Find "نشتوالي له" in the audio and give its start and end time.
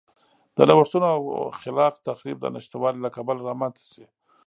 2.55-3.09